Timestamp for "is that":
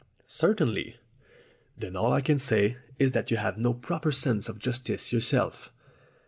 2.97-3.29